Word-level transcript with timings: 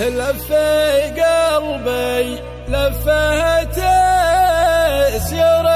لفي 0.00 1.12
قلبي 1.20 2.38
لفهت 2.68 3.78
تسير 5.14 5.66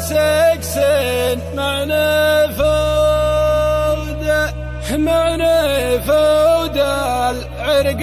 سكسن 0.00 1.38
معنى 1.56 2.48
فوده 2.54 4.42
معنى 4.90 5.58
فوده 6.00 7.30
العرق 7.30 8.02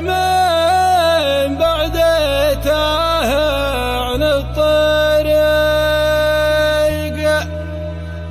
من 0.00 1.56
بعد 1.56 1.96
تاه 2.64 3.30
عن 4.12 4.22
الطريق 4.22 4.68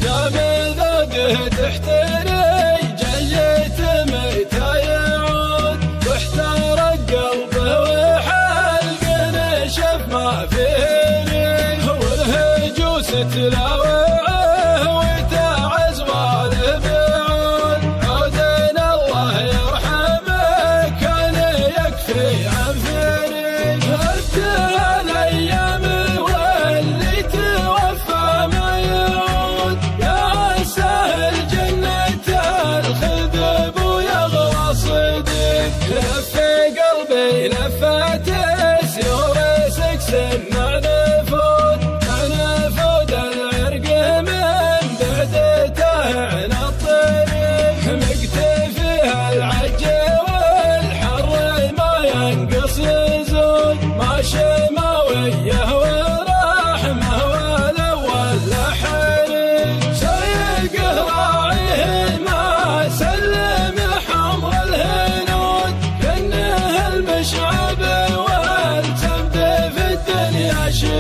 دام 0.03 0.35
ذوقه 0.79 1.49
تحت 1.49 2.02
till 13.31 13.55
I 13.55 13.92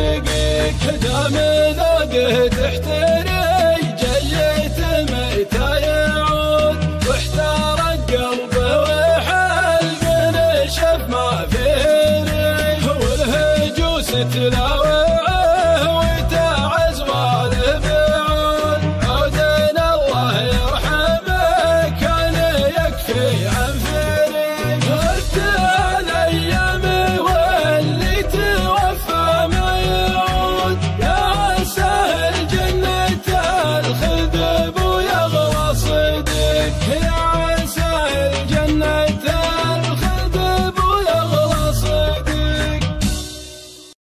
طريقك 0.03 1.05
ذوقه 1.79 2.49
تحتري 2.49 3.43
جيت 4.01 4.79
متى 5.11 5.81
يعود 5.81 6.77
واحتار 7.09 7.79
القلب 7.95 8.57
وحل 8.57 9.87
من 10.03 10.69
شف 10.69 11.09
ما 11.09 11.47
والهجوس 12.87 14.11
تلاوي 14.35 14.92